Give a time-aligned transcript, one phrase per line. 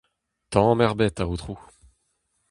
[0.51, 1.59] Tamm ebet, Aotrou!